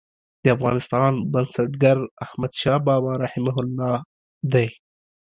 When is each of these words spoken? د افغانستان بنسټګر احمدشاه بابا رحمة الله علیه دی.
د 0.43 0.45
افغانستان 0.55 1.13
بنسټګر 1.31 1.97
احمدشاه 2.25 2.79
بابا 2.87 3.13
رحمة 3.25 3.53
الله 3.63 3.95
علیه 4.01 4.49
دی. 4.53 4.67